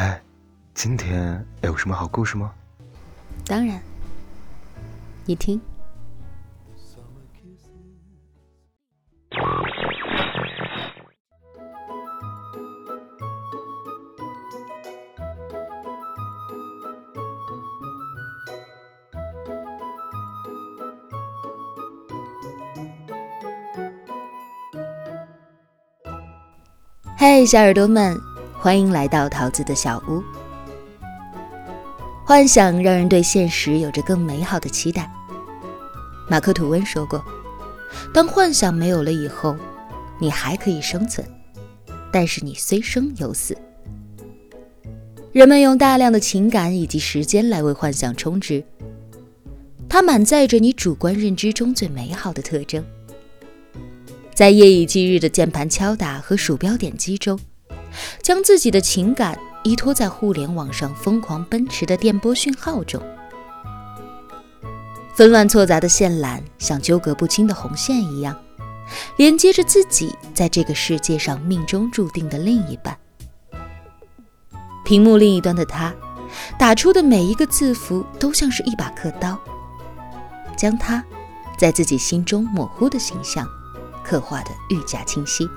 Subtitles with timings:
[0.00, 0.18] 哎，
[0.72, 2.54] 今天有什么好故事吗？
[3.44, 3.78] 当然，
[5.26, 5.60] 你听。
[27.18, 28.18] 嗨，小耳朵们，
[28.62, 30.22] 欢迎来到桃子的小屋。
[32.26, 35.10] 幻想让人对现实有着更美好的期待。
[36.28, 37.24] 马克·吐温说过
[38.12, 39.56] ：“当幻想没有了以后，
[40.18, 41.26] 你还可以生存，
[42.12, 43.56] 但是你虽生犹死。”
[45.32, 48.62] 人们用大量的情感以及时间来为幻想充值，
[49.88, 52.84] 它满载着你主观认知中最美好的特征。
[54.34, 57.40] 在夜以继日的键盘敲打和鼠标点击中，
[58.22, 63.02] 将自己的情感依托在互联网上疯狂奔驰的电波讯号中，
[65.14, 68.36] 纷乱错杂的线缆像纠葛不清的红线一样，
[69.16, 72.96] 连接着自己在这个世界上命中注定的另一半。
[74.84, 75.94] 屏幕另一端的他，
[76.58, 79.38] 打出的每一个字符都像是一把刻刀，
[80.56, 81.04] 将他
[81.58, 83.46] 在自己心中模糊的形象。
[84.02, 85.48] 刻画的愈加清晰。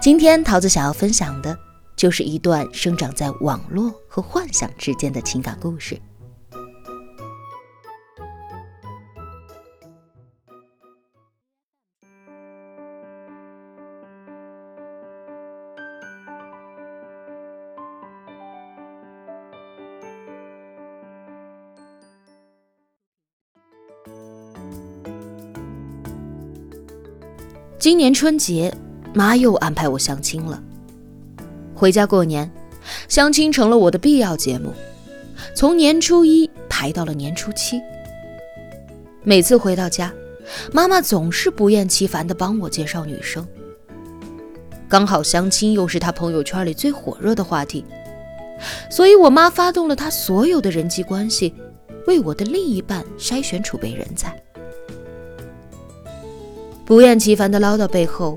[0.00, 1.54] 今天桃子想要分享的，
[1.94, 6.00] 就是一段生长在网络和幻想之间的情感故事。
[27.78, 28.74] 今年春节，
[29.12, 30.62] 妈又安排我相亲了。
[31.74, 32.50] 回家过年，
[33.08, 34.72] 相亲成了我的必要节目，
[35.54, 37.80] 从年初一排到了年初七。
[39.22, 40.12] 每次回到家，
[40.72, 43.46] 妈妈总是不厌其烦地帮我介绍女生。
[44.88, 47.84] 刚好相亲又是她朋友圈里最火热的话题，
[48.90, 51.54] 所以我妈发动了她所有的人际关系，
[52.06, 54.40] 为我的另一半筛选储备人才。
[56.84, 58.36] 不厌其烦的唠叨背后，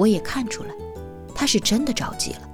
[0.00, 0.70] 我也看出来，
[1.34, 2.48] 他是真的着急了。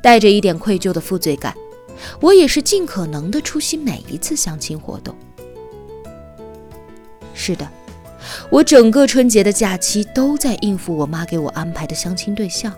[0.00, 1.54] 带着一点愧疚的负罪感，
[2.18, 5.14] 我也是尽可能的出席每一次相亲活动。
[7.34, 7.68] 是的，
[8.48, 12.72] 我整个春节的假期都在应付我妈给我安排的相亲对象。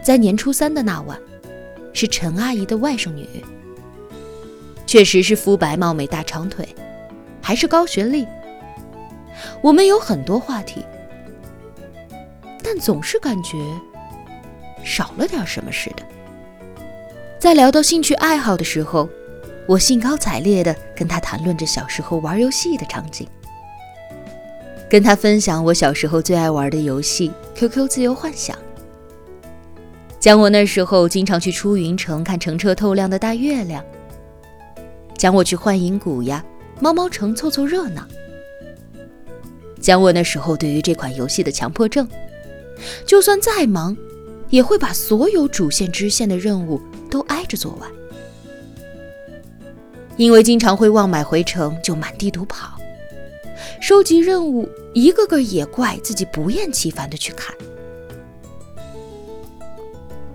[0.00, 1.20] 在年初三的那晚，
[1.92, 3.28] 是陈阿姨的外甥女，
[4.86, 6.66] 确实是肤白貌美、大长腿。
[7.42, 8.26] 还是高学历，
[9.60, 10.84] 我们有很多话题，
[12.62, 13.56] 但总是感觉
[14.84, 16.02] 少了点什么似的。
[17.38, 19.08] 在聊到兴趣爱好的时候，
[19.66, 23.26] 我兴高采烈地跟他谈论着小时候玩游戏的场景，
[24.88, 28.56] 跟他分享我小时候最爱玩的游戏 QQ 自由幻想，
[30.18, 33.84] 讲我那时候经常去出云城看澄澈透亮的大月亮，
[35.16, 36.44] 讲我去幻影谷呀。
[36.80, 38.06] 猫猫城凑凑热闹，
[39.80, 42.06] 讲我那时候对于这款游戏的强迫症，
[43.06, 43.96] 就算再忙，
[44.50, 46.80] 也会把所有主线支线的任务
[47.10, 47.90] 都挨着做完。
[50.16, 52.76] 因为经常会忘买回城，就满地图跑，
[53.80, 57.54] 收集任务，一个个野怪，自己不厌其烦的去砍。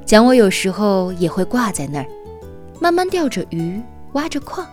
[0.05, 2.07] 讲我有时候也会挂在那儿，
[2.79, 3.81] 慢慢钓着鱼，
[4.13, 4.65] 挖着矿。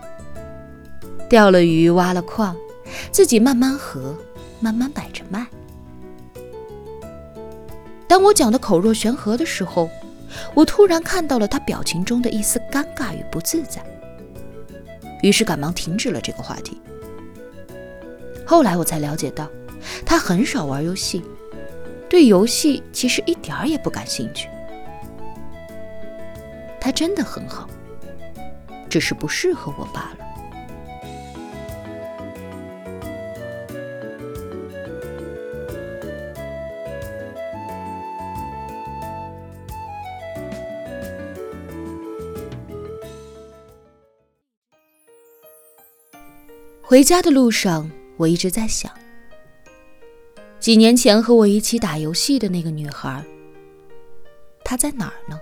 [1.29, 2.57] 钓了鱼，挖了矿，
[3.11, 4.15] 自己慢慢合，
[4.61, 5.47] 慢慢摆着卖。
[8.07, 9.89] 当我讲的口若悬河的时候，
[10.55, 13.83] 我突然看到了他表情中的一丝尴尬与不自在，
[15.23, 16.81] 于是赶忙停止了这个话题。
[18.47, 19.49] 后来我才了解到，
[20.05, 21.23] 他很少玩游戏，
[22.09, 24.49] 对游戏其实一点儿也不感兴趣。
[26.81, 27.69] 他真的很好，
[28.89, 30.30] 只是不适合我罢了。
[46.91, 48.91] 回家的路上，我一直在想，
[50.59, 53.25] 几年前和我一起打游戏的那个女孩，
[54.65, 55.39] 她在哪儿呢？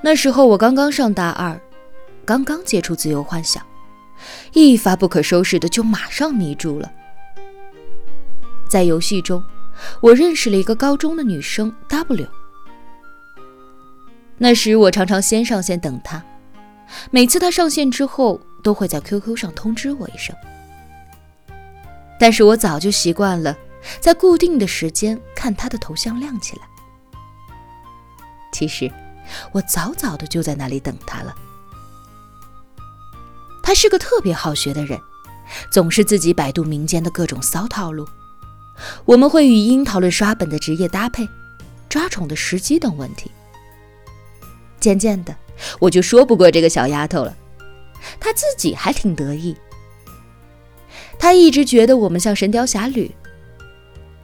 [0.00, 1.60] 那时候我刚刚上大二，
[2.24, 3.62] 刚刚接触自由幻想，
[4.54, 6.90] 一发不可收拾的就马上迷住了。
[8.70, 9.44] 在游戏中，
[10.00, 12.26] 我认识了一个高中的女生 W。
[14.38, 16.24] 那时我常常先上线等她，
[17.10, 20.34] 每次她上线之后，都会在 QQ 上通知我一声。
[22.18, 23.56] 但是我早就习惯了，
[24.00, 26.62] 在固定的时间看他的头像亮起来。
[28.52, 28.90] 其实，
[29.50, 31.34] 我早早的就在那里等他了。
[33.62, 35.00] 他是个特别好学的人，
[35.70, 38.06] 总是自己百度民间的各种骚套路。
[39.04, 41.28] 我们会语音讨论刷本的职业搭配、
[41.88, 43.30] 抓宠的时机等问题。
[44.78, 45.34] 渐渐的，
[45.80, 47.36] 我就说不过这个小丫头了，
[48.18, 49.56] 他自己还挺得意。
[51.18, 53.10] 他一直觉得我们像《神雕侠侣》，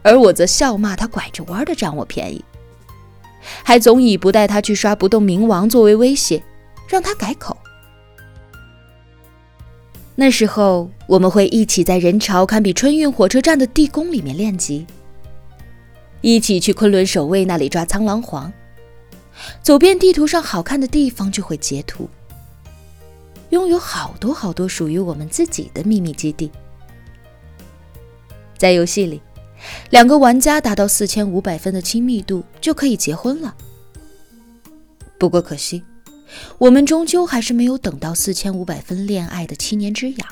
[0.02, 2.44] 而我则笑骂他拐着弯的占我便宜，
[3.62, 6.42] 还总以不带他去刷不动冥王作为威胁，
[6.88, 7.56] 让他改口。
[10.16, 14.84] 那时候，我们会一起在人潮堪比春运火车站的地宫里面练级，
[16.20, 18.52] 一起去昆仑守卫那里抓苍狼皇，
[19.62, 22.10] 走遍地图上好看的地方就会截图，
[23.50, 26.50] 拥有好多好多属于我们自己的秘密基地。
[28.56, 29.20] 在游戏里，
[29.90, 33.54] 两个玩家达到四千五百分的亲密度就可以结婚了。
[35.18, 35.82] 不过可惜。
[36.58, 40.28] 我们终究还是没有等到四千五百分恋爱的七年之痒。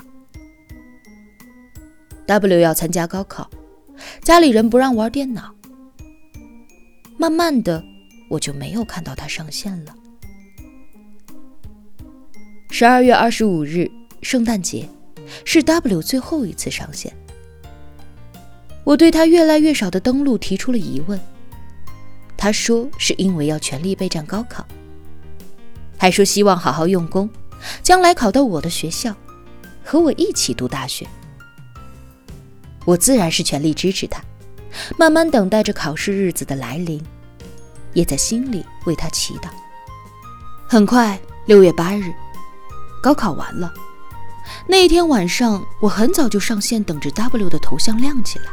[2.27, 3.49] W 要参加高考，
[4.21, 5.55] 家里人不让玩电脑。
[7.17, 7.83] 慢慢的，
[8.29, 9.95] 我就没有看到他上线了。
[12.79, 13.89] 十二月二十五日，
[14.21, 14.87] 圣诞节，
[15.43, 17.11] 是 W 最后一次上线。
[18.83, 21.19] 我对他越来越少的登录提出了疑问。
[22.37, 24.63] 他说是因为要全力备战高考。
[25.97, 27.27] 还说希望好好用功，
[27.81, 29.11] 将来考到我的学校，
[29.83, 31.07] 和我一起读大学。
[32.85, 34.21] 我自然是全力支持他，
[34.99, 37.03] 慢慢等待着考试日子的来临，
[37.93, 39.49] 也在心里为他祈祷。
[40.67, 42.13] 很快，六月八日，
[43.01, 43.73] 高考完了。
[44.65, 48.45] 那一天晚上，我很早就上线，等着 W 的头像亮起来。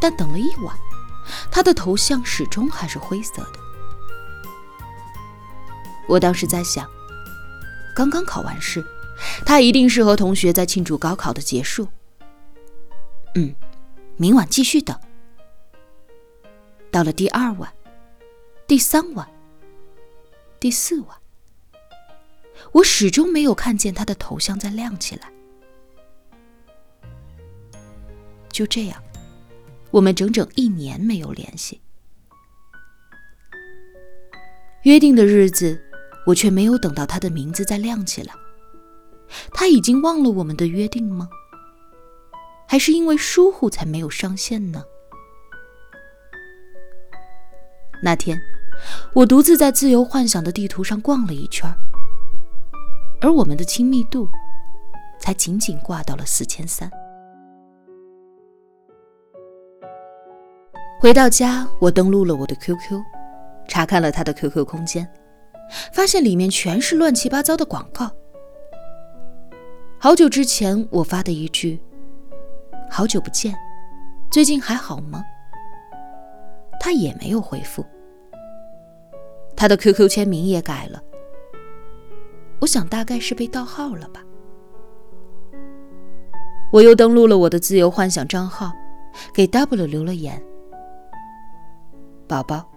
[0.00, 0.76] 但等了一晚，
[1.50, 3.58] 他的头像始终还是灰色的。
[6.08, 6.88] 我当时在想，
[7.94, 8.84] 刚刚考完试，
[9.44, 11.88] 他一定是和同学在庆祝高考的结束。
[13.34, 13.54] 嗯，
[14.16, 14.98] 明晚继续等。
[16.90, 17.72] 到了第二晚、
[18.66, 19.28] 第三晚、
[20.58, 21.18] 第四晚，
[22.72, 25.30] 我始终没有看见他的头像在亮起来。
[28.50, 29.02] 就这样，
[29.90, 31.80] 我们整整一年没有联系。
[34.82, 35.82] 约定的日子。
[36.26, 38.34] 我却没有等到他的名字再亮起来。
[39.52, 41.30] 他已经忘了我们的约定吗？
[42.66, 44.82] 还是因为疏忽才没有上线呢？
[48.02, 48.36] 那天，
[49.14, 51.72] 我独自在自由幻想的地图上逛了一圈，
[53.20, 54.28] 而我们的亲密度
[55.18, 56.90] 才仅仅挂到了四千三。
[61.00, 63.02] 回到家，我登录了我的 QQ，
[63.68, 65.08] 查看了他的 QQ 空间。
[65.92, 68.08] 发现里面全是乱七八糟的广告。
[69.98, 71.82] 好久之前我发的一句
[72.88, 73.52] “好久不见，
[74.30, 75.24] 最近还好吗？”
[76.78, 77.84] 他也没有回复。
[79.56, 81.02] 他的 QQ 签名也改了，
[82.60, 84.22] 我想大概是被盗号了吧。
[86.72, 88.72] 我又登录了我的自由幻想账号，
[89.32, 90.42] 给 W 留了言
[92.26, 92.68] ：“宝宝，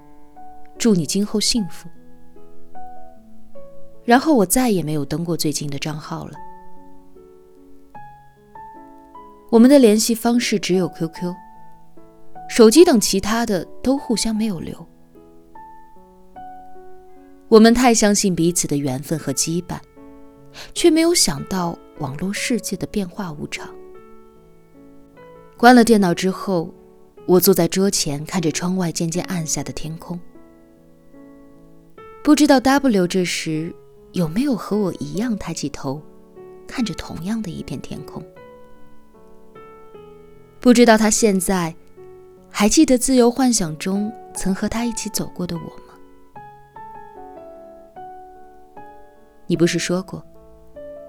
[0.77, 1.89] 祝你今后幸福。”
[4.05, 6.33] 然后我再也没有登过最近的账号了。
[9.49, 11.33] 我们的联系方式只有 QQ，
[12.47, 14.87] 手机等其他的都互相没有留。
[17.49, 19.79] 我们太相信彼此的缘分和羁绊，
[20.73, 23.69] 却没有想到网络世界的变化无常。
[25.57, 26.73] 关了电脑之后，
[27.25, 30.17] 我坐在桌前，看着窗外渐渐暗下的天空。
[32.23, 33.75] 不知道 W 这时。
[34.13, 36.01] 有没有和我一样抬起头，
[36.67, 38.25] 看着同样的一片天空？
[40.59, 41.75] 不知道他现在
[42.49, 45.88] 还记得自由幻想中曾和他一起走过的我吗？
[49.49, 50.23] 你不是说过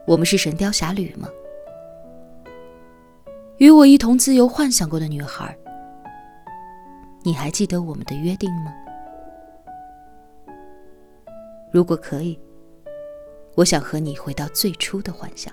[0.06, 1.28] 我们是神雕侠侣吗？
[3.58, 5.54] 与我一同自由幻想过的女孩，
[7.22, 8.72] 你还记得我们的约定吗？
[11.70, 12.40] 如果可以。
[13.56, 15.52] 我想和你回到最初的幻想。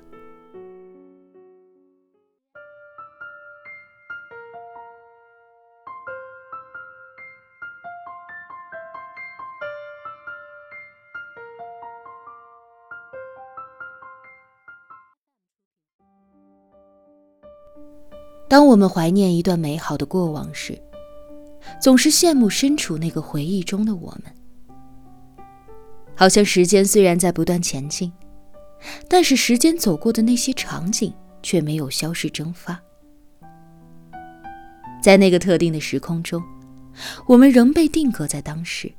[18.47, 20.81] 当我们怀念一段美好的过往时，
[21.81, 25.43] 总是羡慕身处那个回忆中的我们。
[26.15, 28.11] 好像时间虽然在不断前进，
[29.07, 31.13] 但是时间走过的那些场景
[31.43, 32.81] 却没有消失蒸发。
[35.01, 36.41] 在那个特定的时空中，
[37.27, 38.91] 我们仍被定格在当时，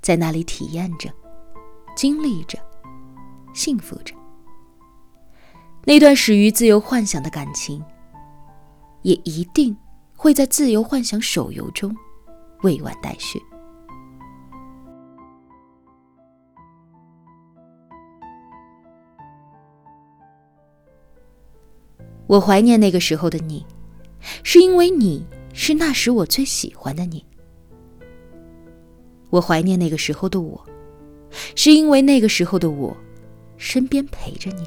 [0.00, 1.12] 在那里体验着、
[1.96, 2.58] 经历着、
[3.52, 4.14] 幸福着。
[5.86, 7.84] 那段始于自由幻想的感情，
[9.02, 9.76] 也一定
[10.16, 11.94] 会在自由幻想手游中
[12.62, 13.38] 未完待续。
[22.26, 23.66] 我怀念那个时候的你，
[24.42, 27.22] 是因为你是那时我最喜欢的你。
[29.28, 30.64] 我怀念那个时候的我，
[31.54, 32.96] 是因为那个时候的我，
[33.58, 34.66] 身边陪着你。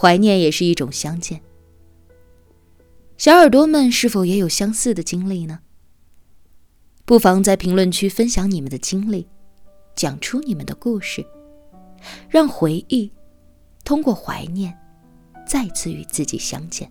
[0.00, 1.42] 怀念也是一种相见。
[3.18, 5.60] 小耳朵们是否也有相似的经历呢？
[7.04, 9.28] 不妨在评论区分享你们的经历，
[9.94, 11.22] 讲出你们的故事，
[12.30, 13.12] 让回忆
[13.84, 14.74] 通过怀念
[15.46, 16.90] 再次与自己相见。